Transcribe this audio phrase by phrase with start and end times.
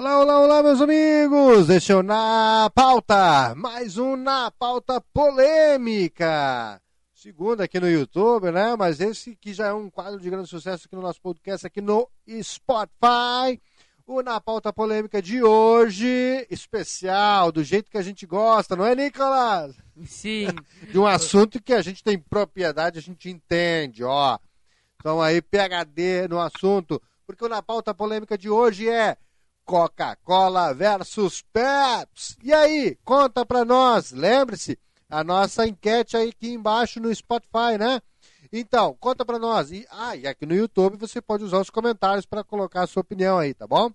[0.00, 1.68] Olá, olá, olá, meus amigos!
[1.68, 6.80] Este é o Na Pauta, mais um Na Pauta Polêmica.
[7.12, 8.74] Segundo aqui no YouTube, né?
[8.78, 11.82] Mas esse que já é um quadro de grande sucesso aqui no nosso podcast, aqui
[11.82, 12.08] no
[12.42, 13.60] Spotify.
[14.06, 18.94] O Na Pauta Polêmica de hoje, especial, do jeito que a gente gosta, não é,
[18.94, 19.76] Nicolas?
[20.06, 20.46] Sim.
[20.90, 24.38] de um assunto que a gente tem propriedade, a gente entende, ó.
[24.98, 29.18] Então aí, PHD no assunto, porque o Na Pauta Polêmica de hoje é
[29.70, 32.36] Coca-Cola versus Peps.
[32.42, 34.76] E aí, conta pra nós, lembre-se,
[35.08, 38.02] a nossa enquete aí aqui embaixo no Spotify, né?
[38.52, 39.70] Então, conta pra nós.
[39.70, 43.02] E, ah, e aqui no YouTube você pode usar os comentários para colocar a sua
[43.02, 43.92] opinião aí, tá bom?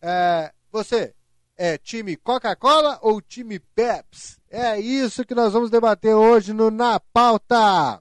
[0.00, 1.12] É, você
[1.56, 4.38] é time Coca-Cola ou time Peps?
[4.48, 8.00] É isso que nós vamos debater hoje no Na Pauta.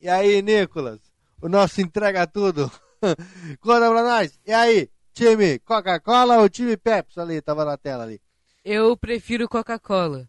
[0.00, 1.00] E aí, Nicolas?
[1.40, 2.70] O nosso entrega tudo.
[3.60, 4.38] Conta pra nós.
[4.46, 7.20] E aí, time Coca-Cola ou time Pepsi?
[7.20, 8.20] Ali, tava na tela ali.
[8.64, 10.28] Eu prefiro Coca-Cola.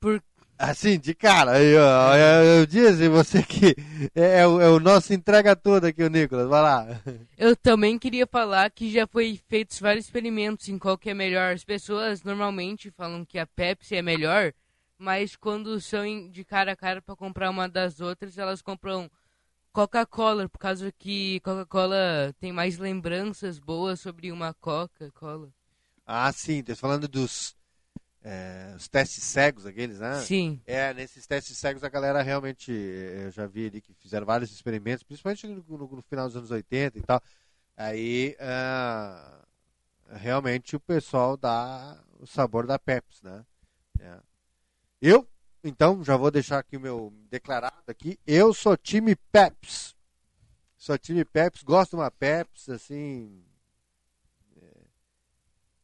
[0.00, 0.22] Por...
[0.58, 3.74] Assim, de cara, eu, eu, eu disse você que
[4.14, 6.86] é, é, o, é, o, nosso entrega tudo aqui, o Nicolas, vai lá.
[7.36, 11.52] Eu também queria falar que já foi feitos vários experimentos em qual que é melhor.
[11.52, 14.52] As pessoas normalmente falam que a Pepsi é melhor,
[14.96, 19.10] mas quando são de cara a cara para comprar uma das outras, elas compram
[19.72, 25.48] Coca-Cola, por causa que Coca-Cola tem mais lembranças boas sobre uma Coca-Cola.
[26.06, 27.56] Ah, sim, tá falando dos
[28.24, 30.20] é, os testes cegos, aqueles, né?
[30.20, 30.60] Sim.
[30.66, 35.02] É, nesses testes cegos a galera realmente, eu já vi ali que fizeram vários experimentos,
[35.02, 37.20] principalmente no, no, no final dos anos 80 e tal.
[37.76, 39.42] Aí, uh,
[40.16, 43.44] realmente o pessoal dá o sabor da Pepsi, né?
[43.98, 44.18] É.
[45.00, 45.26] Eu
[45.64, 48.18] então, já vou deixar aqui o meu declarado aqui.
[48.26, 49.94] Eu sou time Peps.
[50.76, 53.44] Sou time Peps, gosto de uma Peps, assim.
[54.56, 54.80] É.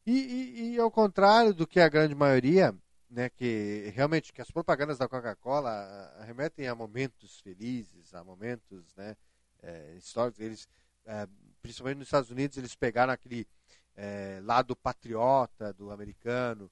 [0.05, 2.75] E, e, e, ao contrário do que a grande maioria,
[3.09, 9.15] né, que realmente que as propagandas da Coca-Cola remetem a momentos felizes, a momentos né,
[9.63, 10.41] é, históricos.
[10.41, 10.67] Eles,
[11.05, 11.25] é,
[11.61, 13.47] principalmente nos Estados Unidos, eles pegaram aquele
[13.95, 16.69] é, lado patriota do americano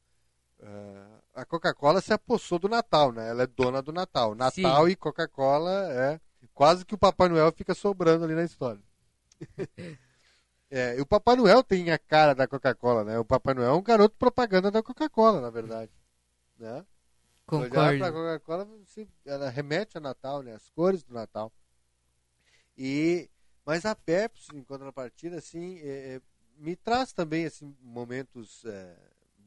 [0.60, 3.30] Uh, a Coca-Cola se apossou do Natal, né?
[3.30, 4.34] Ela é dona do Natal.
[4.34, 4.92] Natal Sim.
[4.92, 6.20] e Coca-Cola é
[6.54, 8.82] quase que o Papai Noel fica sobrando ali na história.
[10.72, 13.20] é, e o Papai Noel tem a cara da Coca-Cola, né?
[13.20, 15.92] O Papai Noel é um garoto propaganda da Coca-Cola, na verdade.
[16.58, 16.84] Né?
[17.46, 18.04] Concordo.
[18.04, 18.68] a Coca-Cola,
[19.26, 20.54] ela remete a Natal, né?
[20.54, 21.52] As cores do Natal.
[22.76, 23.30] E
[23.68, 26.22] mas a Pepsi, em contrapartida, assim, é, é,
[26.58, 28.98] me traz também assim momentos é,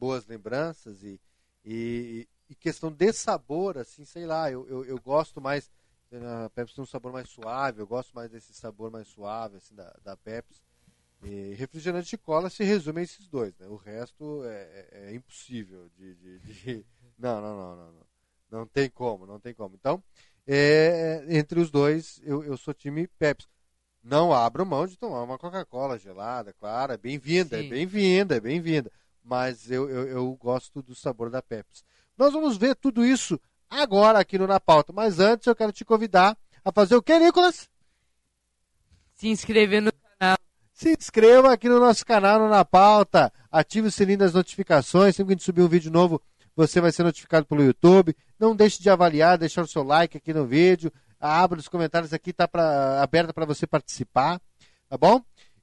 [0.01, 1.21] boas lembranças e,
[1.63, 5.71] e, e, questão de sabor, assim, sei lá, eu, eu, eu gosto mais,
[6.11, 9.75] a Pepsi tem um sabor mais suave, eu gosto mais desse sabor mais suave, assim,
[9.75, 10.63] da, da Pepsi.
[11.23, 13.67] E refrigerante de cola se resume a esses dois, né?
[13.67, 16.87] O resto é, é, é impossível de, de, de,
[17.19, 18.07] Não, não, não, não, não.
[18.51, 19.77] Não tem como, não tem como.
[19.77, 20.03] Então,
[20.47, 23.47] é, entre os dois, eu, eu sou time Pepsi.
[24.03, 28.91] Não abro mão de tomar uma Coca-Cola gelada, claro, é bem-vinda, é bem-vinda, é bem-vinda
[29.25, 31.83] mas eu, eu, eu, gosto do sabor da Pepsi.
[32.17, 35.85] Nós vamos ver tudo isso agora aqui no Na Pauta, mas antes eu quero te
[35.85, 37.69] convidar a fazer o que, Nicolas?
[39.15, 40.39] Se inscrever no canal.
[40.73, 45.29] Se inscreva aqui no nosso canal no Na Pauta, ative o sininho das notificações, sempre
[45.29, 46.21] que a gente subir um vídeo novo,
[46.57, 48.17] você vai ser notificado pelo YouTube.
[48.39, 52.33] Não deixe de avaliar, deixar o seu like aqui no vídeo, abra os comentários aqui,
[52.33, 54.41] tá pra, aberta para você participar,
[54.89, 55.23] tá bom?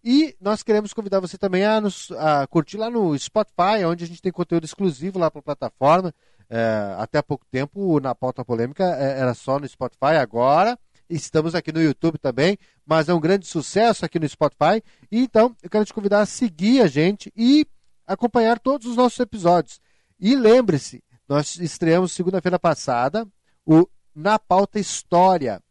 [0.10, 4.08] E nós queremos convidar você também a, nos, a curtir lá no Spotify, onde a
[4.08, 6.16] gente tem conteúdo exclusivo lá para a plataforma.
[6.50, 10.16] É, até há pouco tempo, na pauta polêmica, é, era só no Spotify.
[10.18, 14.82] Agora estamos aqui no YouTube também, mas é um grande sucesso aqui no Spotify.
[15.12, 17.68] E então, eu quero te convidar a seguir a gente e
[18.08, 19.82] acompanhar todos os nossos episódios.
[20.18, 23.28] E lembre-se, nós estreamos segunda-feira passada
[23.66, 25.62] o Na Pauta História.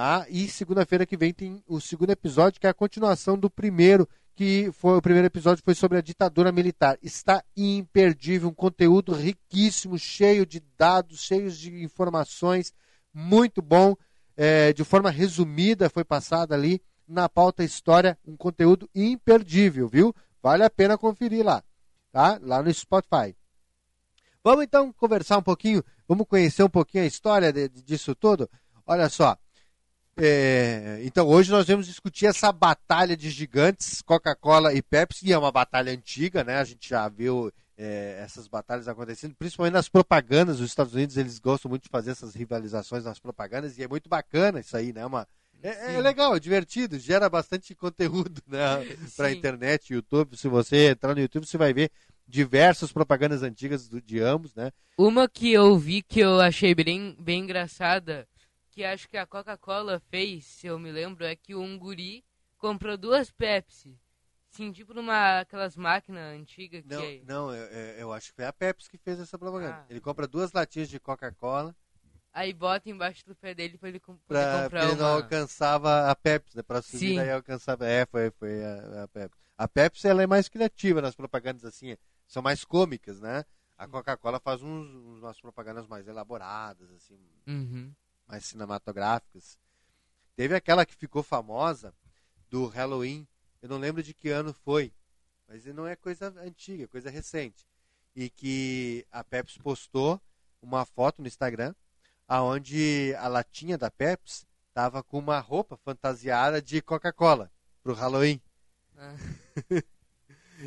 [0.00, 4.08] Ah, e segunda-feira que vem tem o segundo episódio, que é a continuação do primeiro,
[4.36, 6.96] que foi o primeiro episódio foi sobre a ditadura militar.
[7.02, 12.72] Está imperdível, um conteúdo riquíssimo, cheio de dados, cheio de informações,
[13.12, 13.96] muito bom.
[14.36, 20.14] É, de forma resumida foi passada ali na pauta história, um conteúdo imperdível, viu?
[20.40, 21.60] Vale a pena conferir lá,
[22.12, 22.38] tá?
[22.40, 23.34] Lá no Spotify.
[24.44, 28.48] Vamos então conversar um pouquinho, vamos conhecer um pouquinho a história de, disso tudo.
[28.86, 29.36] Olha só,
[30.18, 35.38] é, então hoje nós vamos discutir essa batalha de gigantes, Coca-Cola e Pepsi, e é
[35.38, 36.56] uma batalha antiga, né?
[36.58, 40.60] A gente já viu é, essas batalhas acontecendo, principalmente nas propagandas.
[40.60, 44.08] Os Estados Unidos eles gostam muito de fazer essas rivalizações nas propagandas e é muito
[44.08, 45.06] bacana isso aí, né?
[45.06, 45.26] Uma,
[45.62, 48.58] É, é legal, é divertido, gera bastante conteúdo né,
[49.16, 50.36] para internet, YouTube.
[50.36, 51.90] Se você entrar no YouTube, você vai ver
[52.26, 54.70] diversas propagandas antigas do- de ambos, né?
[54.96, 58.26] Uma que eu vi que eu achei bem, bem engraçada,
[58.78, 62.24] que acho que a Coca-Cola fez, se eu me lembro, é que um guri
[62.56, 63.98] comprou duas Pepsi.
[64.50, 67.66] Sim, tipo numa aquelas máquinas antigas que Não, é- não eu,
[67.98, 69.78] eu- acho que foi a Pepsi que fez essa propaganda.
[69.80, 69.86] Ah.
[69.90, 71.74] Ele compra duas latinhas de Coca-Cola
[72.32, 75.14] aí bota embaixo do pé dele pra ele pra comprar ele não uma.
[75.16, 76.62] alcançava a Pepsi, né?
[76.62, 77.16] Pra subir, Sim.
[77.16, 77.84] daí alcançava.
[77.84, 79.40] É, foi, foi a, a Pepsi.
[79.56, 81.96] A Pepsi ela é mais criativa nas propagandas assim,
[82.28, 83.44] são mais cômicas, né?
[83.76, 84.88] A Coca-Cola faz uns,
[85.18, 87.92] umas propagandas mais elaboradas, assim, Uhum.
[88.28, 89.58] Mais cinematográficas.
[90.36, 91.94] Teve aquela que ficou famosa
[92.50, 93.26] do Halloween,
[93.60, 94.92] eu não lembro de que ano foi,
[95.48, 97.66] mas não é coisa antiga, é coisa recente.
[98.14, 100.20] E que a Pepsi postou
[100.60, 101.74] uma foto no Instagram,
[102.26, 107.50] aonde a latinha da Pepsi tava com uma roupa fantasiada de Coca-Cola
[107.82, 108.40] pro Halloween.
[108.96, 109.14] Ah,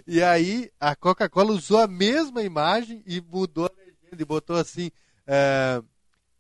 [0.08, 4.90] E aí a Coca-Cola usou a mesma imagem e mudou a legenda e botou assim:
[5.28, 5.82] é,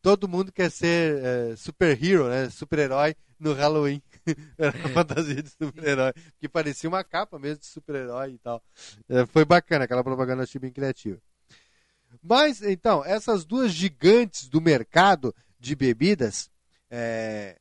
[0.01, 2.49] todo mundo quer ser é, super-hero, né?
[2.49, 4.01] Super-herói no Halloween.
[4.57, 6.13] Era uma fantasia de super-herói.
[6.39, 8.63] Que parecia uma capa mesmo de super-herói e tal.
[9.07, 11.19] É, foi bacana, aquela propaganda achei bem criativa.
[12.21, 16.49] Mas, então, essas duas gigantes do mercado de bebidas
[16.89, 17.57] é,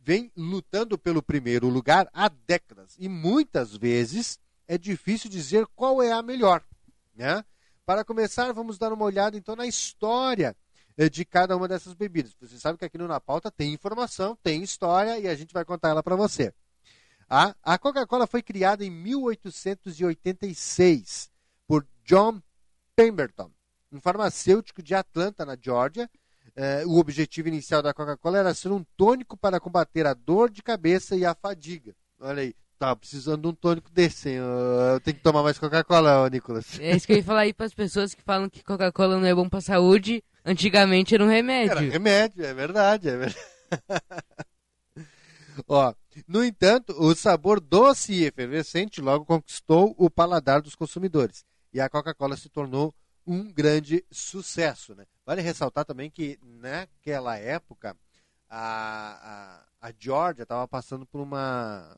[0.00, 2.96] vêm lutando pelo primeiro lugar há décadas.
[2.98, 6.64] E muitas vezes é difícil dizer qual é a melhor.
[7.14, 7.44] Né?
[7.84, 10.56] Para começar, vamos dar uma olhada então na história
[11.10, 12.36] de cada uma dessas bebidas.
[12.40, 15.64] Você sabe que aqui no Na Pauta tem informação, tem história e a gente vai
[15.64, 16.52] contar ela para você.
[17.28, 21.30] A, Coca-Cola foi criada em 1886
[21.66, 22.42] por John
[22.94, 23.50] Pemberton,
[23.90, 26.10] um farmacêutico de Atlanta, na Geórgia.
[26.54, 30.62] Eh, o objetivo inicial da Coca-Cola era ser um tônico para combater a dor de
[30.62, 31.96] cabeça e a fadiga.
[32.20, 34.36] Olha aí, tava precisando de um tônico desse, hein?
[34.92, 36.78] Eu tenho que tomar mais Coca-Cola, Nicolas.
[36.80, 39.34] É isso que eu ia falar aí pras pessoas que falam que Coca-Cola não é
[39.34, 40.22] bom pra saúde.
[40.44, 41.70] Antigamente era um remédio.
[41.72, 43.46] Era remédio, é verdade, é verdade.
[45.68, 45.94] Ó,
[46.26, 51.88] no entanto, o sabor doce e efervescente logo conquistou o paladar dos consumidores e a
[51.88, 52.94] Coca-Cola se tornou
[53.26, 54.94] um grande sucesso.
[54.94, 55.04] Né?
[55.26, 57.96] Vale ressaltar também que naquela época
[58.48, 61.96] a, a, a Georgia estava passando por uma,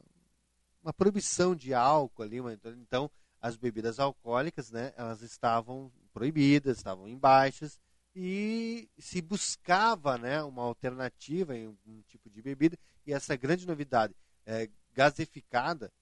[0.83, 3.11] uma proibição de álcool ali, uma- então
[3.41, 7.79] as bebidas alcoólicas, né, elas estavam proibidas, estavam em baixas
[8.15, 14.15] e se buscava né, uma alternativa em um tipo de bebida e essa grande novidade
[14.47, 15.93] é, gasificada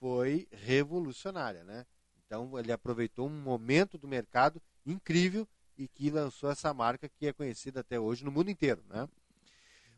[0.00, 1.86] foi revolucionária, né?
[2.26, 5.46] Então ele aproveitou um momento do mercado incrível
[5.78, 9.08] e que lançou essa marca que é conhecida até hoje no mundo inteiro, né?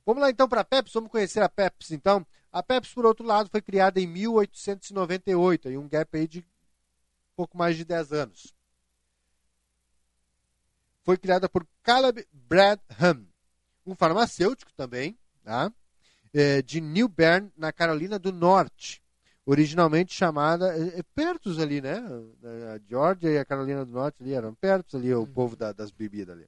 [0.05, 2.27] Vamos lá então para a Pepsi, vamos conhecer a Pepsi então.
[2.51, 6.45] A Pepsi, por outro lado, foi criada em 1898, aí um gap aí de
[7.37, 8.55] pouco mais de 10 anos.
[11.09, 13.27] Foi criada por Caleb Bradham,
[13.87, 15.73] um farmacêutico também, tá?
[16.35, 19.03] É, de New Bern, na Carolina do Norte.
[19.47, 20.77] Originalmente chamada.
[20.77, 22.03] É, é perto ali, né?
[22.75, 25.91] A Georgia e a Carolina do Norte ali eram perto ali, o povo da- das
[25.91, 26.47] bebidas ali.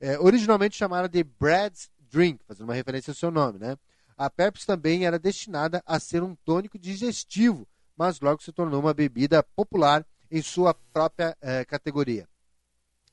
[0.00, 3.76] É, originalmente chamada de Brad's Drink, fazendo uma referência ao seu nome, né?
[4.18, 7.64] A Pepsi também era destinada a ser um tônico digestivo,
[7.96, 12.28] mas logo se tornou uma bebida popular em sua própria eh, categoria.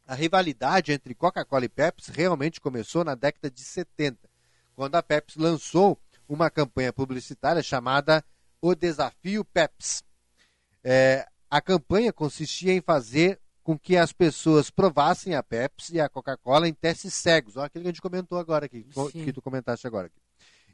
[0.05, 4.29] A rivalidade entre Coca-Cola e Pepsi realmente começou na década de 70,
[4.75, 8.23] quando a Pepsi lançou uma campanha publicitária chamada
[8.61, 10.03] O Desafio Pepsi.
[10.83, 16.09] É, a campanha consistia em fazer com que as pessoas provassem a Pepsi e a
[16.09, 17.55] Coca-Cola em testes cegos.
[17.55, 19.23] Olha aquilo que a gente comentou agora aqui, Sim.
[19.23, 20.07] que tu comentaste agora.
[20.07, 20.19] Aqui.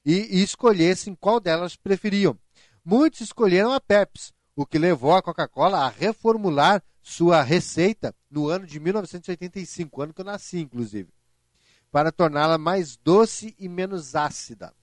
[0.04, 2.36] E, e escolhessem qual delas preferiam.
[2.84, 8.66] Muitos escolheram a Pepsi, o que levou a Coca-Cola a reformular sua receita no ano
[8.66, 11.10] de 1985, ano que eu nasci, inclusive,
[11.92, 14.74] para torná-la mais doce e menos ácida,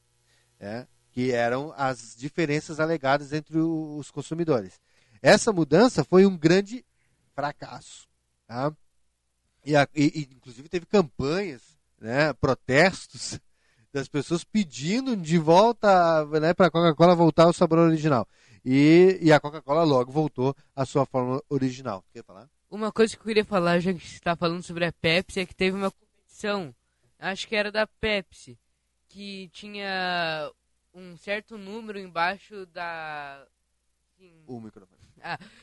[0.59, 4.81] é, que eram as diferenças alegadas entre os consumidores.
[5.23, 6.85] Essa mudança foi um grande
[7.35, 8.09] fracasso.
[8.47, 8.73] Tá?
[9.65, 11.63] E, a- e, inclusive teve campanhas,
[12.01, 13.39] né, protestos
[13.93, 18.29] das pessoas pedindo de volta né, para a Coca-Cola voltar ao sabor original.
[18.65, 22.05] E, e a Coca-Cola logo voltou à sua forma original.
[22.13, 22.49] Quer falar?
[22.71, 25.47] Uma coisa que eu queria falar, já que você está falando sobre a Pepsi, é
[25.47, 26.75] que teve uma competição,
[27.19, 28.59] acho que era da Pepsi,
[29.09, 30.51] que tinha
[30.93, 33.47] um certo número embaixo da.
[34.47, 35.01] O microfone.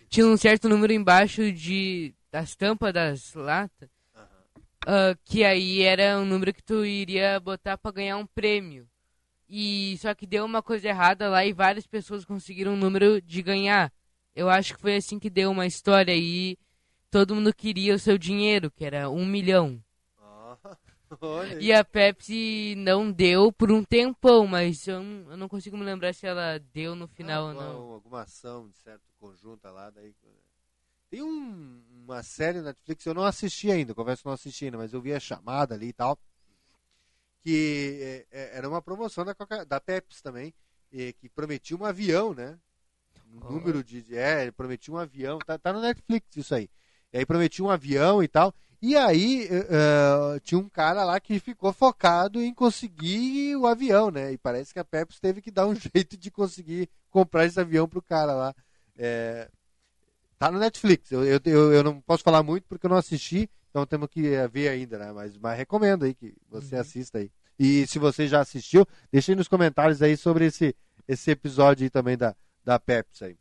[0.10, 3.90] tinha um certo número embaixo de das tampas das latas,
[4.86, 8.88] ah, que aí era um número que tu iria botar pra ganhar um prêmio.
[9.48, 13.42] E só que deu uma coisa errada lá e várias pessoas conseguiram o número de
[13.42, 13.92] ganhar.
[14.36, 16.58] Eu acho que foi assim que deu uma história e
[17.14, 19.80] todo mundo queria o seu dinheiro, que era um milhão.
[21.22, 25.78] Olha E a Pepsi não deu por um tempão, mas eu não, eu não consigo
[25.78, 27.80] me lembrar se ela deu no final ou alguma, não.
[27.94, 29.92] Alguma ação de certo conjunta lá.
[29.92, 30.12] Daí...
[31.12, 34.80] Tem um- uma série na Netflix, eu não assisti ainda, confesso que não assisti ainda,
[34.80, 36.18] mas eu vi a chamada ali e tal.
[37.44, 40.52] Que é, é, era uma promoção da, Coca, da Pepsi também,
[40.92, 42.58] e que prometia um avião, né?
[43.32, 43.52] Um Ó.
[43.52, 44.04] número de.
[44.16, 45.38] É, prometia um avião.
[45.38, 46.68] Tá, tá no Netflix isso aí.
[47.14, 48.54] E aí prometia um avião e tal.
[48.82, 54.34] E aí eh, tinha um cara lá que ficou focado em conseguir o avião, né?
[54.34, 57.88] E parece que a Pepsi teve que dar um jeito de conseguir comprar esse avião
[57.88, 58.56] pro cara lá.
[58.98, 59.48] É,
[60.38, 61.12] tá no Netflix.
[61.12, 64.48] Eu, eu, eu, não posso falar muito porque eu não assisti, então temos que eh,
[64.50, 65.14] ver ainda, né?
[65.14, 66.82] Mas, mas recomendo aí que você Uhum.
[66.82, 67.32] assista aí.
[67.58, 70.76] E se você já assistiu, deixa aí nos comentários aí sobre esse,
[71.08, 73.38] esse episódio aí também da, da Pepsi aí.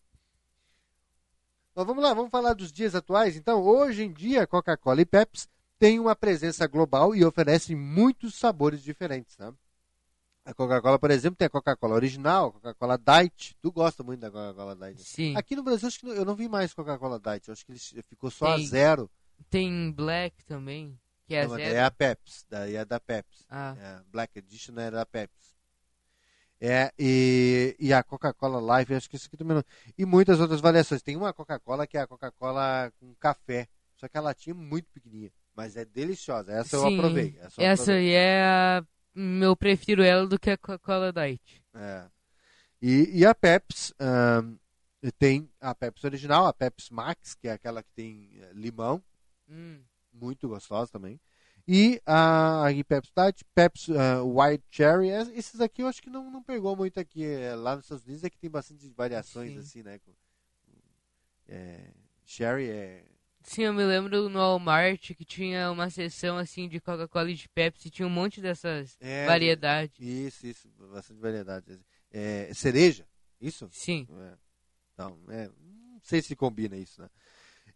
[1.75, 3.37] Mas vamos lá, vamos falar dos dias atuais.
[3.37, 5.49] Então, hoje em dia, Coca-Cola e Pepsi
[5.79, 9.37] têm uma presença global e oferecem muitos sabores diferentes.
[9.39, 9.53] Né?
[10.45, 13.57] A Coca-Cola, por exemplo, tem a Coca-Cola original, a Coca-Cola Diet.
[13.63, 15.03] Tu gosta muito da Coca-Cola Diet?
[15.03, 15.35] Sim.
[15.37, 17.49] Aqui no Brasil, acho que eu não vi mais Coca-Cola Diet.
[17.49, 19.11] Eu acho que ele ficou só Tem a zero.
[19.49, 21.77] Tem Black também, que é Não, daí zero.
[21.77, 22.45] é a Pepsi.
[22.51, 23.45] Daí é da Pepsi.
[23.49, 25.52] Ah, É, Black Edition é da Pepsi.
[26.65, 29.65] É, e, e a Coca-Cola Live, acho que isso aqui também não.
[29.99, 31.03] E muitas outras variações.
[31.03, 33.67] Tem uma Coca-Cola que é a Coca-Cola com café.
[33.97, 35.33] Só que a latinha é muito pequenininha.
[35.57, 36.53] Mas é deliciosa.
[36.53, 37.37] Essa eu Sim, aprovei.
[37.41, 38.11] Essa, eu essa aprovei.
[38.11, 38.85] aí é a...
[39.15, 41.65] Eu prefiro ela do que a Coca-Cola Diet.
[41.75, 42.05] É.
[42.81, 44.55] E, e a Pepsi ahn,
[45.19, 49.03] tem a Pepsi original, a Pepsi Max, que é aquela que tem eh, limão.
[49.49, 49.81] Hum,
[50.13, 51.21] muito gostosa também.
[51.67, 53.13] E a, a Pepsi
[53.55, 57.25] Pepsi ah, White Cherry, es- esses aqui eu acho que não, não pegou muito aqui.
[57.25, 59.59] eh, Lá nos Estados Unidos é que tem bastante variações Sim.
[59.59, 60.01] assim, né?
[61.49, 61.93] É,
[62.25, 63.05] Cherry é.
[63.45, 67.49] Sim, eu me lembro no Walmart que tinha uma seção assim de Coca-Cola e de
[67.49, 69.99] Pepsi, tinha um monte dessas é variedades.
[69.99, 71.81] Isso, isso, bastante variedade.
[72.11, 73.05] É, cereja,
[73.41, 73.69] isso?
[73.73, 74.07] Sim.
[74.11, 74.33] É.
[74.95, 77.09] Então, é, não sei se combina isso, né?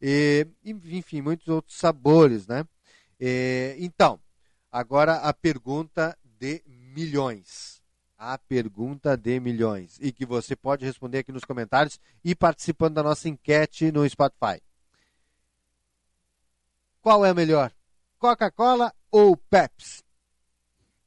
[0.00, 2.64] E, enfim, muitos outros sabores, né?
[3.18, 4.20] É, então,
[4.70, 7.82] agora a pergunta de milhões.
[8.18, 9.98] A pergunta de milhões.
[10.00, 14.62] E que você pode responder aqui nos comentários e participando da nossa enquete no Spotify.
[17.00, 17.72] Qual é a melhor?
[18.18, 20.02] Coca-Cola ou Pepsi?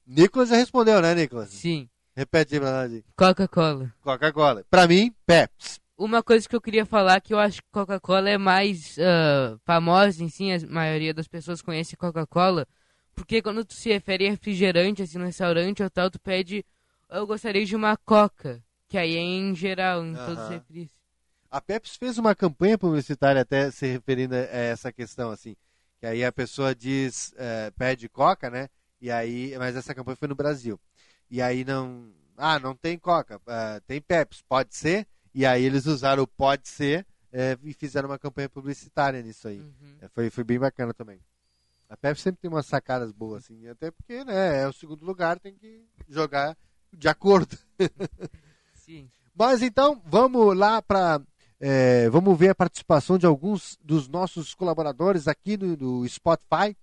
[0.06, 1.50] Nicolas já respondeu, né, Nicolas?
[1.50, 1.90] Sim.
[2.16, 3.04] Repete aí pra nós.
[3.16, 3.94] Coca-Cola.
[4.02, 4.66] Coca-Cola.
[4.70, 5.80] Pra mim, Pepsi.
[6.00, 10.24] Uma coisa que eu queria falar que eu acho que Coca-Cola é mais ah, famosa,
[10.24, 12.66] em si, a maioria das pessoas conhece Coca-Cola,
[13.14, 16.64] porque quando tu se refere a refrigerante, assim, no restaurante ou tal, tu pede,
[17.10, 20.54] eu gostaria de uma Coca, que aí é em geral, em todos os Aham.
[20.54, 20.90] refris.
[21.52, 25.54] A Pepsi fez uma campanha publicitária até se referindo a essa questão, assim.
[26.00, 28.70] Que aí a pessoa diz, eh, pede coca, né?
[29.02, 30.80] E aí, mas essa campanha foi no Brasil.
[31.30, 32.10] E aí não.
[32.38, 35.06] Ah, não tem coca, ah, tem Pepsi, pode ser?
[35.40, 39.62] E aí eles usaram o pode ser eh, e fizeram uma campanha publicitária nisso aí.
[39.62, 39.96] Uhum.
[40.02, 41.22] Eh, foi, foi bem bacana também.
[41.88, 45.40] A Pepsi sempre tem umas sacadas boas, assim, até porque, né, é o segundo lugar,
[45.40, 46.58] tem que jogar
[46.92, 47.58] de acordo.
[48.76, 49.10] Sim.
[49.34, 51.22] Mas então, vamos lá para.
[52.12, 56.76] vamos ver a participação de alguns dos nossos colaboradores aqui no Spotify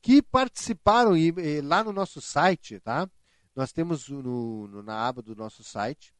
[0.00, 3.06] que participaram e, e lá no nosso site, tá?
[3.54, 6.14] Nós temos no, no- na aba do nosso site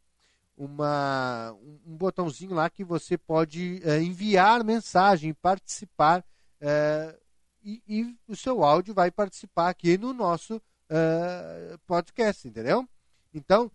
[0.56, 1.52] uma,
[1.86, 6.24] um, botãozinho lá que você pode eh, enviar mensagem, participar
[6.60, 7.18] eh,
[7.62, 12.86] e, e o seu áudio vai participar aqui no nosso eh, podcast, entendeu?
[13.32, 13.70] Então,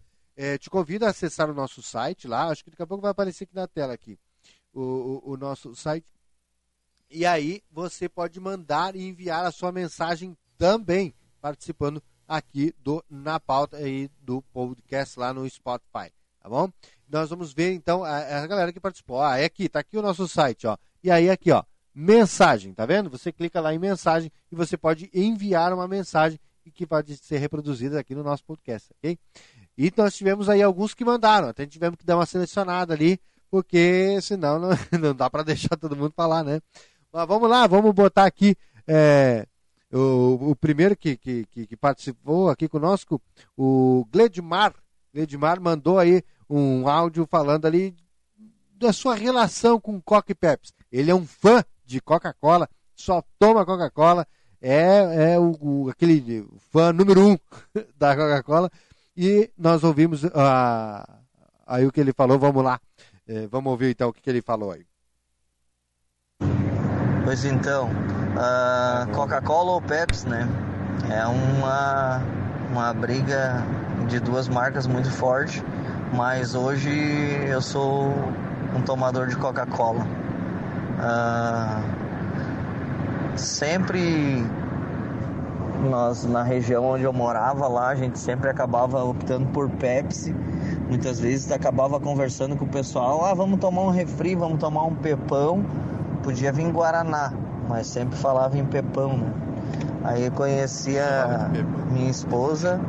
[0.59, 3.45] te convido a acessar o nosso site lá, acho que daqui a pouco vai aparecer
[3.45, 4.19] aqui na tela aqui,
[4.73, 6.11] o, o- o nosso site.
[7.09, 13.39] E aí você pode mandar e enviar a sua mensagem também, participando aqui do Na
[13.39, 16.11] Pauta e do podcast lá no Spotify,
[16.45, 16.69] tá bom?
[17.09, 19.19] Nós vamos ver então a, a galera que participou.
[19.19, 20.77] Ah, é aqui, tá aqui o nosso site, ó.
[21.03, 23.09] E aí aqui, ó, mensagem, tá vendo?
[23.09, 26.39] Você clica lá em mensagem e você pode enviar uma mensagem
[26.73, 29.17] que pode ser reproduzida aqui no nosso podcast, ok?
[29.75, 34.19] E nós tivemos aí alguns que mandaram, até tivemos que dar uma selecionada ali, porque
[34.21, 36.61] senão não, não dá para deixar todo mundo falar, né?
[37.11, 38.55] Mas vamos lá, vamos botar aqui
[38.87, 39.47] é,
[39.91, 43.19] o, o primeiro que, que, que participou aqui conosco,
[43.57, 44.75] o Gledmar.
[45.13, 47.95] Gledmar mandou aí um áudio falando ali
[48.77, 50.73] da sua relação com Coca e Pepsi.
[50.91, 54.27] Ele é um fã de Coca-Cola, só toma Coca-Cola,
[54.61, 57.37] é, é o, o- aquele fã número um
[57.97, 58.69] da Coca-Cola.
[59.15, 60.29] E nós ouvimos uh,
[61.65, 62.79] aí o que ele falou, vamos lá.
[63.27, 64.85] É, vamos ouvir então o que, que ele falou aí.
[67.23, 70.47] Pois então, uh, Coca-Cola ou Pepsi, né?
[71.09, 72.21] É uma,
[72.71, 73.63] uma briga
[74.07, 75.63] de duas marcas muito forte,
[76.15, 76.89] mas hoje
[77.47, 78.13] eu sou
[78.75, 80.07] um tomador de Coca-Cola.
[80.97, 81.83] Uh,
[83.37, 84.45] sempre
[85.89, 90.33] nós na região onde eu morava lá, a gente sempre acabava optando por Pepsi.
[90.87, 94.95] Muitas vezes acabava conversando com o pessoal, ah, vamos tomar um refri, vamos tomar um
[94.95, 95.65] pepão.
[96.23, 97.33] Podia vir Guaraná,
[97.67, 99.33] mas sempre falava em pepão, né?
[100.03, 101.49] Aí eu conheci a
[101.91, 102.79] minha esposa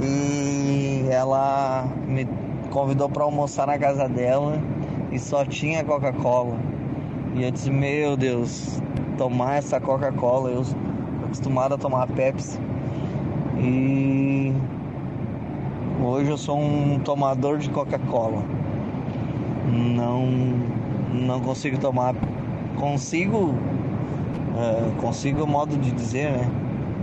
[0.00, 2.24] e ela me
[2.74, 4.60] convidou para almoçar na casa dela
[5.12, 6.58] e só tinha Coca-Cola.
[7.36, 8.82] E eu disse, meu Deus,
[9.16, 10.64] tomar essa Coca-Cola, eu
[11.24, 12.58] acostumado a tomar Pepsi.
[13.56, 14.52] E
[16.04, 18.42] hoje eu sou um tomador de Coca-Cola.
[19.72, 20.26] Não
[21.12, 22.12] não consigo tomar
[22.76, 23.54] consigo
[24.58, 26.50] é, consigo o modo de dizer, né?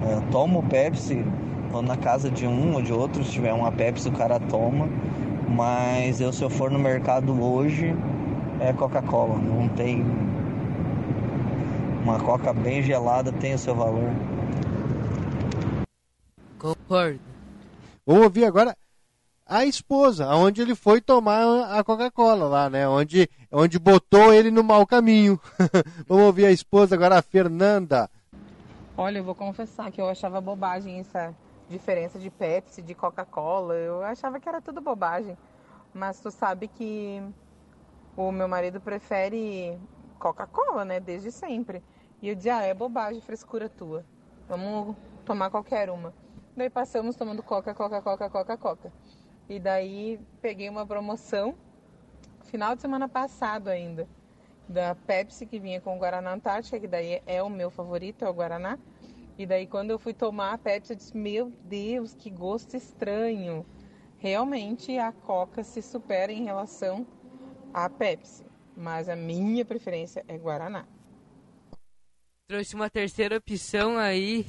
[0.03, 1.25] É, tomo Pepsi,
[1.71, 4.89] vou na casa de um ou de outro, se tiver uma Pepsi o cara toma.
[5.51, 7.93] Mas eu se eu for no mercado hoje
[8.59, 10.05] é Coca-Cola, não tem
[12.03, 14.09] uma coca bem gelada tem o seu valor.
[16.57, 17.19] Concordo.
[18.05, 18.75] Vamos ouvir agora
[19.45, 22.87] a esposa, onde ele foi tomar a Coca-Cola lá, né?
[22.87, 25.39] Onde, onde botou ele no mau caminho.
[26.07, 28.09] Vamos ouvir a esposa agora, a Fernanda.
[28.97, 31.35] Olha, eu vou confessar que eu achava bobagem essa
[31.71, 33.73] diferença de Pepsi, de Coca-Cola.
[33.75, 35.37] Eu achava que era tudo bobagem.
[35.93, 37.21] Mas tu sabe que
[38.15, 39.79] o meu marido prefere
[40.19, 40.99] Coca-Cola, né?
[40.99, 41.83] Desde sempre.
[42.21, 44.05] E eu dizia, ah, é bobagem, frescura tua.
[44.47, 44.95] Vamos
[45.25, 46.13] tomar qualquer uma.
[46.55, 48.93] Daí passamos tomando Coca, Coca, Coca, Coca, Coca.
[49.49, 51.55] E daí peguei uma promoção,
[52.45, 54.07] final de semana passado ainda,
[54.67, 58.29] da Pepsi que vinha com o Guaraná Antártica, que daí é o meu favorito, é
[58.29, 58.77] o Guaraná.
[59.41, 63.65] E daí quando eu fui tomar a Pepsi, eu disse, meu Deus, que gosto estranho.
[64.19, 67.07] Realmente a Coca se supera em relação
[67.73, 68.45] à Pepsi,
[68.77, 70.85] mas a minha preferência é Guaraná.
[72.47, 74.45] Trouxe uma terceira opção aí,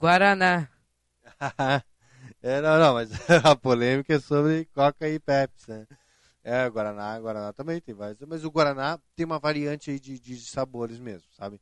[0.00, 0.70] Guaraná.
[2.40, 3.10] é, não, não, mas
[3.44, 5.86] a polêmica é sobre Coca e Pepsi, né?
[6.42, 8.18] É, Guaraná, Guaraná também tem vários.
[8.26, 11.60] Mas o Guaraná tem uma variante aí de, de sabores mesmo, sabe?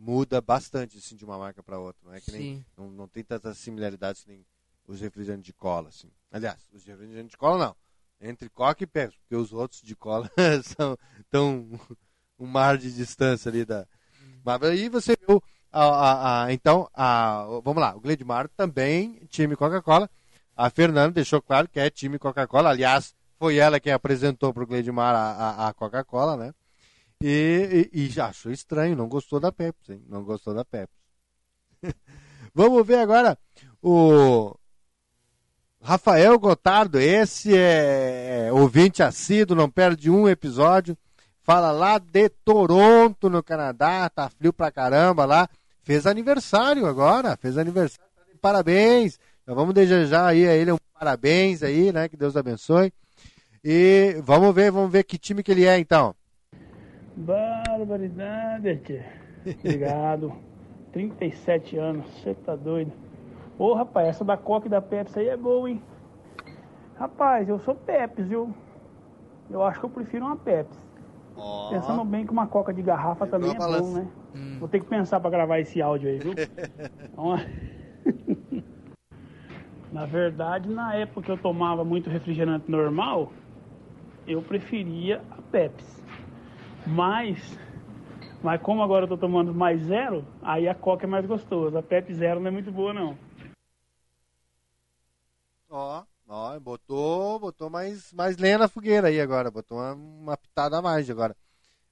[0.00, 2.00] Hum, muda bastante assim, de uma marca para outra.
[2.04, 2.64] Não é que nem.
[2.76, 4.44] Não, não tem tantas similaridades nem
[4.86, 6.10] os refrigerantes de cola, assim.
[6.32, 7.76] Aliás, os refrigerantes de cola não.
[8.20, 10.30] Entre Coca e Pepsi, porque os outros de cola
[10.76, 10.96] são
[11.30, 11.68] tão
[12.38, 13.86] um mar de distância ali da.
[14.44, 15.42] Mas aí você viu.
[15.72, 16.90] A, a, a, então,
[17.62, 20.10] vamos lá, o Gledmar também, time Coca-Cola.
[20.56, 22.70] A Fernanda deixou claro que é time Coca-Cola.
[22.70, 26.52] Aliás, foi ela quem apresentou para o Gledmar a, Coca-Cola, né?
[27.22, 30.04] E, e, e, achou estranho, não gostou da Pepsi, hein?
[30.08, 30.94] Não gostou da Pepsi.
[32.54, 33.38] Vamos ver agora
[33.82, 34.54] o
[35.80, 36.98] Rafael Gotardo.
[36.98, 40.96] Esse é, é ouvinte assíduo, não perde um episódio
[41.50, 45.48] fala lá de Toronto, no Canadá, tá frio pra caramba lá.
[45.82, 48.08] Fez aniversário agora, fez aniversário.
[48.40, 49.18] Parabéns.
[49.42, 52.08] Então vamos desejar aí a ele um parabéns aí, né?
[52.08, 52.92] Que Deus abençoe.
[53.64, 56.14] E vamos ver, vamos ver que time que ele é então.
[57.16, 59.04] Barbaridade, tia.
[59.64, 60.32] Obrigado.
[60.92, 62.92] 37 anos, você tá doido.
[63.58, 65.82] Ô rapaz, essa da Coca e da Pepsi aí é boa, hein?
[66.96, 68.54] Rapaz, eu sou Pepsi, viu?
[69.50, 70.78] Eu acho que eu prefiro uma Pepsi.
[71.36, 71.68] Oh.
[71.70, 73.82] Pensando bem que uma coca de garrafa também é balança.
[73.82, 74.08] bom, né?
[74.34, 74.56] Hum.
[74.58, 76.34] Vou ter que pensar para gravar esse áudio aí, viu?
[77.12, 77.36] então,
[79.92, 83.32] na verdade, na época que eu tomava muito refrigerante normal,
[84.26, 85.99] eu preferia a Pepsi.
[86.86, 87.58] Mas,
[88.42, 91.78] mas como agora eu tô tomando mais zero, aí a Coca é mais gostosa.
[91.78, 93.16] A Pepsi zero não é muito boa, não.
[95.68, 96.04] Ó.
[96.32, 100.82] Ó, botou, botou mais, mais lenha na fogueira aí agora, botou uma, uma pitada a
[100.82, 101.36] mais agora.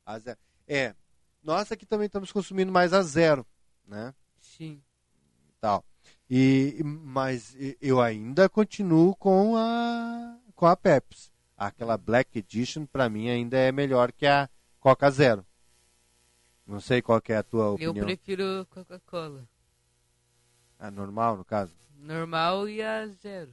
[0.06, 0.38] A zero.
[0.64, 0.94] É,
[1.42, 3.44] nós aqui também estamos consumindo mais a zero,
[3.84, 4.14] né?
[4.38, 4.80] Sim.
[5.60, 5.84] Tal.
[6.30, 11.32] E, mas eu ainda continuo com a com a Pepsi.
[11.56, 14.48] Aquela Black Edition para mim ainda é melhor que a
[14.80, 15.44] Coca Zero.
[16.66, 17.96] Não sei qual é a tua opinião.
[17.96, 19.48] Eu prefiro Coca-Cola.
[20.78, 21.72] A normal, no caso?
[21.96, 23.52] Normal e a zero.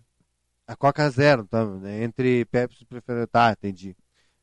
[0.68, 2.04] A Coca Zero, então, né?
[2.04, 3.28] entre Pepsi e preferido.
[3.28, 3.96] Tá, entendi.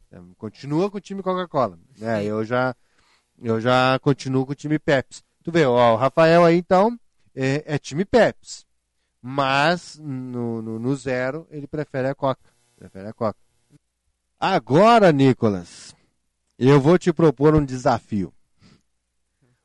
[0.06, 1.78] Então, continua com o time Coca-Cola.
[1.98, 2.24] Né?
[2.24, 2.74] Eu já
[3.38, 5.22] eu já continuo com o time Pepsi.
[5.42, 6.98] Tu vê, ó, o Rafael aí então
[7.34, 8.64] é, é time Pepsi.
[9.20, 12.50] Mas no, no, no zero ele prefere a Coca.
[12.76, 13.38] Prefere a Coca.
[14.40, 15.94] Agora, Nicolas,
[16.68, 18.32] eu vou te propor um desafio.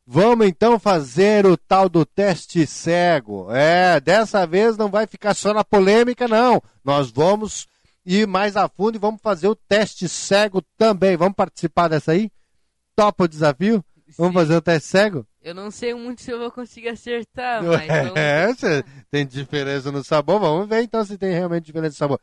[0.10, 3.52] Vamos então fazer o tal do teste cego.
[3.52, 6.62] É, dessa vez não vai ficar só na polêmica, não.
[6.84, 7.68] Nós vamos
[8.06, 11.18] ir mais a fundo e vamos fazer o teste cego também.
[11.18, 12.32] Vamos participar dessa aí?
[12.96, 13.84] Topa o desafio?
[14.18, 14.40] Vamos Sim.
[14.40, 15.28] fazer o teste cego?
[15.42, 18.16] Eu não sei muito se eu vou conseguir acertar, mas vamos...
[18.16, 20.40] É, cê- tem diferença no sabor.
[20.40, 22.22] Vamos ver então se tem realmente diferença no sabor.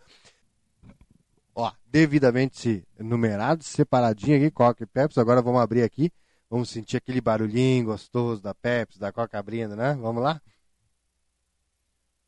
[1.55, 5.21] Ó, devidamente numerado, separadinho aqui, Coca e Pepsi.
[5.21, 6.11] Agora vamos abrir aqui.
[6.51, 9.95] Vamos sentir aquele barulhinho gostoso da Pepsi, da Coca abrindo, né?
[9.95, 10.41] Vamos lá?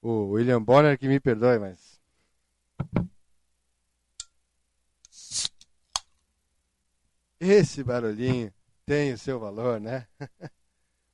[0.00, 2.00] O William Bonner que me perdoe, mas.
[7.40, 8.52] Esse barulhinho
[8.84, 10.06] tem o seu valor, né?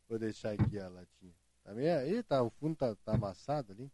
[0.08, 1.34] Vou deixar aqui a latinha.
[1.64, 3.90] Tá meio aí, tá, o fundo tá, tá amassado ali.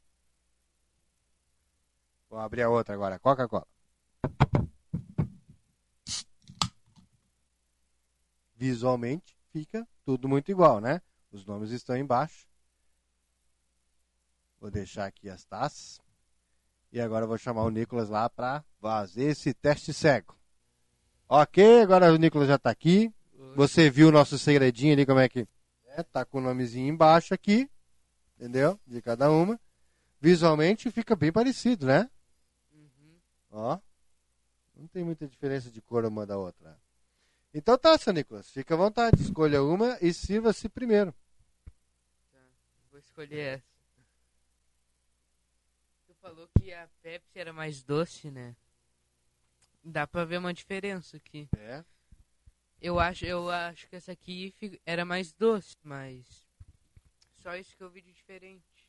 [2.28, 3.77] Vou abrir a outra agora, Coca-Cola.
[8.58, 11.00] Visualmente fica tudo muito igual, né?
[11.30, 12.48] Os nomes estão embaixo.
[14.60, 16.00] Vou deixar aqui as taças.
[16.90, 20.36] E agora eu vou chamar o Nicolas lá para fazer esse teste cego.
[21.28, 23.14] Ok, agora o Nicolas já está aqui.
[23.54, 25.46] Você viu o nosso segredinho ali, como é que
[25.86, 26.02] é?
[26.02, 27.70] Tá com o nomezinho embaixo aqui,
[28.36, 28.80] entendeu?
[28.84, 29.60] De cada uma.
[30.20, 32.10] Visualmente fica bem parecido, né?
[33.52, 33.78] Ó.
[34.74, 36.76] Não tem muita diferença de cor uma da outra.
[37.52, 38.50] Então tá, seu Nicolas.
[38.50, 39.22] Fica à vontade.
[39.22, 41.14] Escolha uma e sirva-se primeiro.
[42.90, 43.64] Vou escolher essa.
[46.06, 48.54] Tu falou que a Pepsi era mais doce, né?
[49.82, 51.48] Dá pra ver uma diferença aqui.
[51.56, 51.84] É.
[52.80, 54.54] Eu acho, eu acho que essa aqui
[54.86, 56.46] era mais doce, mas
[57.42, 58.88] só isso que eu vi de diferente.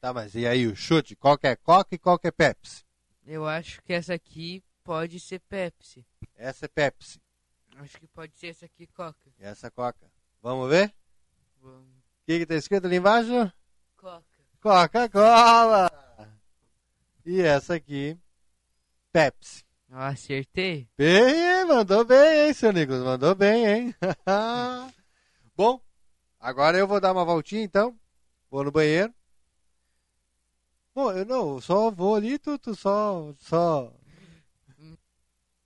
[0.00, 1.16] Tá, mas e aí o chute?
[1.16, 2.84] Qual que é Coca e qual que é Pepsi?
[3.26, 6.06] Eu acho que essa aqui pode ser Pepsi.
[6.36, 7.20] Essa é Pepsi.
[7.76, 9.32] Acho que pode ser essa aqui Coca.
[9.38, 10.12] Essa é Coca.
[10.42, 10.94] Vamos ver?
[11.60, 11.88] Vamos.
[11.88, 13.52] O que, que tá escrito ali embaixo?
[13.96, 14.24] Coca.
[14.60, 15.90] Coca-Cola!
[17.26, 18.16] E essa aqui,
[19.10, 19.64] Pepsi.
[19.90, 20.88] Eu acertei?
[20.96, 23.02] Bem, mandou bem, hein, seu Nicolas?
[23.02, 23.94] Mandou bem, hein?
[25.56, 25.80] Bom,
[26.38, 27.98] agora eu vou dar uma voltinha, então.
[28.50, 29.12] Vou no banheiro.
[30.94, 33.92] Bom, eu não, eu só vou ali, tu, tu só, só...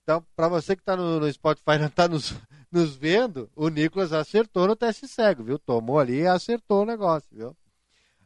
[0.09, 2.35] Então, pra você que tá no, no Spotify não tá nos,
[2.73, 5.59] nos vendo, o Nicolas acertou no teste cego, viu?
[5.59, 7.55] Tomou ali e acertou o negócio, viu?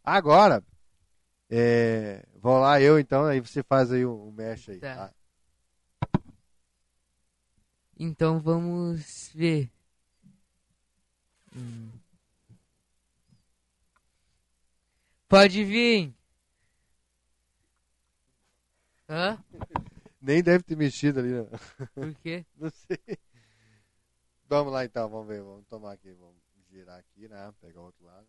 [0.04, 0.62] Agora,
[1.50, 4.94] é, vou lá eu, então, aí você faz aí o, o mesh aí, Tá.
[5.08, 5.14] tá?
[7.98, 9.68] Então vamos ver.
[11.52, 11.90] Hum.
[15.28, 16.14] Pode vir.
[19.08, 19.36] Hã?
[20.22, 21.44] Nem deve ter mexido ali, né?
[21.92, 22.46] Por quê?
[22.54, 23.18] Não sei.
[24.48, 25.42] Vamos lá então, vamos ver.
[25.42, 26.12] Vamos tomar aqui.
[26.12, 26.36] Vamos
[26.70, 27.52] girar aqui, né?
[27.60, 28.26] Pegar o outro lado.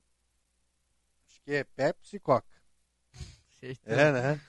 [1.28, 2.48] Acho que é Pepsi e Coca.
[3.48, 3.94] Acertou.
[3.94, 4.42] É, né?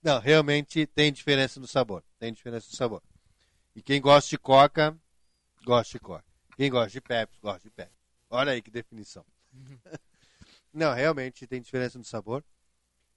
[0.00, 2.04] Não, realmente tem diferença no sabor.
[2.18, 3.02] Tem diferença no sabor.
[3.74, 4.96] E quem gosta de Coca,
[5.64, 6.24] gosta de Coca.
[6.56, 7.98] Quem gosta de Pepsi, gosta de Pepsi.
[8.28, 9.26] Olha aí que definição.
[10.72, 12.44] Não, realmente tem diferença no sabor.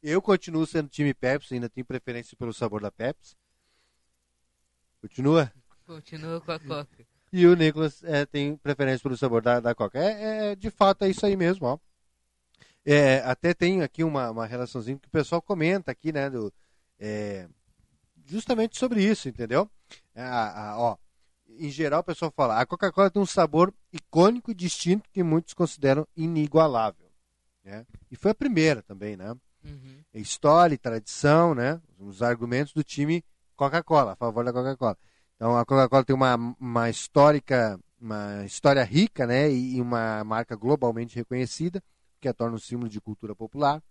[0.03, 3.37] Eu continuo sendo time Pepsi, ainda tenho preferência pelo sabor da Pepsi.
[5.01, 5.51] Continua?
[5.87, 7.07] Continua com a Coca.
[7.31, 9.97] E o Nicolas é, tem preferência pelo sabor da, da Coca.
[9.97, 11.79] É, é, de fato, é isso aí mesmo, ó.
[12.85, 16.29] É, até tem aqui uma, uma relaçãozinha que o pessoal comenta aqui, né?
[16.29, 16.53] Do,
[16.99, 17.47] é,
[18.25, 19.69] justamente sobre isso, entendeu?
[20.13, 20.97] A- a- ó,
[21.47, 25.53] em geral, o pessoal fala, a Coca-Cola tem um sabor icônico e distinto que muitos
[25.53, 27.09] consideram inigualável.
[27.63, 27.85] Né?
[28.11, 29.33] E foi a primeira também, né?
[29.63, 30.03] Uhum.
[30.13, 31.81] história e tradição, né?
[31.97, 33.23] Os argumentos do time
[33.55, 34.97] Coca-Cola, a favor da Coca-Cola.
[35.35, 39.51] Então a Coca-Cola tem uma, uma histórica, uma história rica, né?
[39.51, 41.81] E uma marca globalmente reconhecida,
[42.19, 43.81] que a torna um símbolo de cultura popular.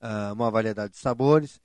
[0.00, 1.60] Ah, uma variedade de sabores.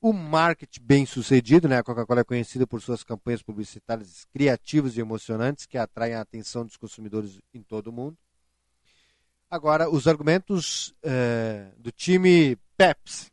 [0.00, 1.78] O marketing bem sucedido, né?
[1.78, 6.64] A Coca-Cola é conhecida por suas campanhas publicitárias criativas e emocionantes que atraem a atenção
[6.64, 8.18] dos consumidores em todo o mundo.
[9.54, 13.30] Agora, os argumentos eh, do time Pepsi.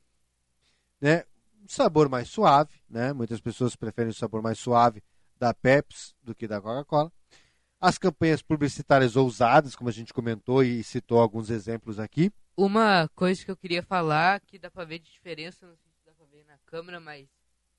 [1.01, 1.25] Né?
[1.63, 3.11] Um sabor mais suave, né?
[3.11, 5.01] muitas pessoas preferem o sabor mais suave
[5.35, 7.11] da Pepsi do que da Coca-Cola.
[7.79, 12.31] As campanhas publicitárias ousadas, como a gente comentou e citou alguns exemplos aqui.
[12.55, 16.05] Uma coisa que eu queria falar, que dá pra ver de diferença, não sei se
[16.05, 17.27] dá pra ver na câmera, mas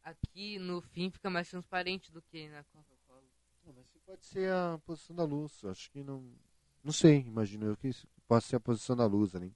[0.02, 3.22] aqui no fim fica mais transparente do que na Coca-Cola.
[3.72, 6.28] mas pode ser a posição da luz, eu acho que não.
[6.82, 7.94] Não sei, imagino eu que
[8.26, 9.52] possa ser a posição da luz ali.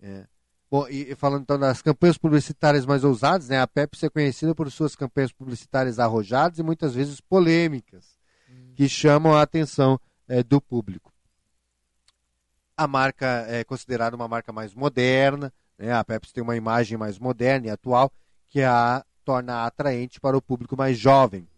[0.00, 0.26] É.
[0.70, 3.60] Bom, e falando então das campanhas publicitárias mais ousadas, né?
[3.60, 8.16] A Pepsi é conhecida por suas campanhas publicitárias arrojadas e muitas vezes polêmicas,
[8.48, 8.72] hum.
[8.76, 11.12] que chamam a atenção é, do público.
[12.76, 15.92] A marca é considerada uma marca mais moderna, né?
[15.92, 18.12] A Pepsi tem uma imagem mais moderna e atual
[18.48, 21.48] que a torna atraente para o público mais jovem.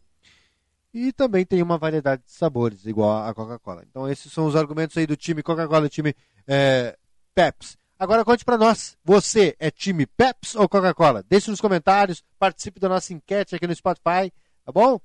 [0.93, 3.83] E também tem uma variedade de sabores, igual a Coca-Cola.
[3.89, 6.15] Então, esses são os argumentos aí do time Coca-Cola, time
[6.47, 6.97] é,
[7.35, 7.77] Pepsi.
[7.99, 11.25] Agora conte para nós, você é time Pepsi ou Coca-Cola?
[11.29, 14.33] Deixe nos comentários, participe da nossa enquete aqui no Spotify,
[14.65, 15.01] tá bom?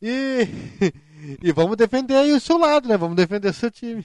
[0.00, 0.46] E,
[1.42, 2.96] e vamos defender aí o seu lado, né?
[2.96, 4.04] Vamos defender o seu time.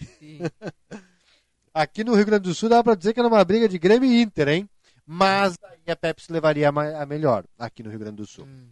[1.74, 4.12] aqui no Rio Grande do Sul dá para dizer que era uma briga de Grêmio
[4.12, 4.70] e Inter, hein?
[5.06, 8.46] Mas aí a Pepsi levaria a melhor aqui no Rio Grande do Sul.
[8.46, 8.68] Hum.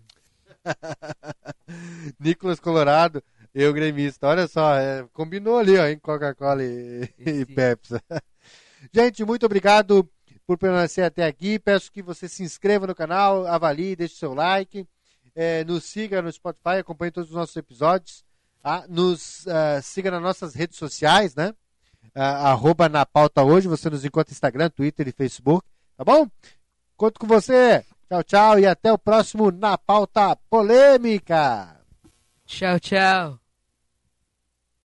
[2.19, 4.27] Nicolas Colorado, eu gremista.
[4.27, 7.95] Olha só, é, combinou ali, ó, em Coca-Cola e, e Pepsi.
[8.93, 10.09] Gente, muito obrigado
[10.45, 11.59] por permanecer até aqui.
[11.59, 14.87] Peço que você se inscreva no canal, avalie, deixe seu like,
[15.35, 18.23] é, nos siga no Spotify, acompanhe todos os nossos episódios.
[18.61, 18.85] Tá?
[18.87, 21.53] Nos uh, siga nas nossas redes sociais, né?
[22.15, 25.65] Uh, arroba na pauta hoje, você nos encontra Instagram, Twitter e Facebook,
[25.97, 26.27] tá bom?
[26.95, 27.83] Conto com você.
[28.11, 31.79] Tchau, tchau e até o próximo Na Pauta Polêmica.
[32.45, 33.40] Tchau, tchau.